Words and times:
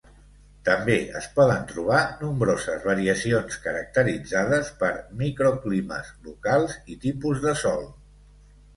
També 0.69 0.95
es 1.19 1.27
poden 1.35 1.67
trobar 1.71 1.99
nombroses 2.21 2.87
variacions 2.93 3.59
caracteritzades 3.67 4.75
per 4.83 4.91
microclimes 5.23 6.13
locals 6.29 6.79
i 6.97 7.01
tipus 7.09 7.49
de 7.49 7.59
sòl. 7.65 7.91